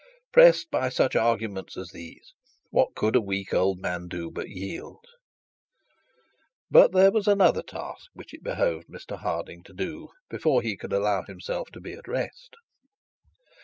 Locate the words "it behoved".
8.33-8.87